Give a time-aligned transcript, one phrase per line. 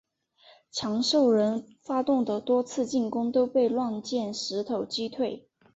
[0.71, 5.47] 强兽人发动的多次进攻都被乱箭石头击退。